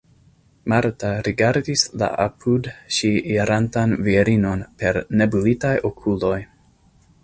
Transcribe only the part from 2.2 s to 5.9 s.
apud ŝi irantan virinon per nebulitaj